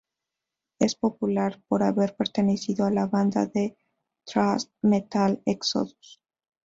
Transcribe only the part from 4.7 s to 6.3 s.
metal Exodus.